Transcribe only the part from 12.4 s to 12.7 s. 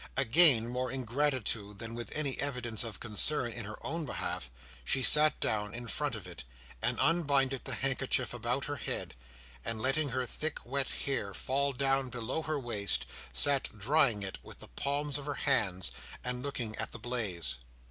her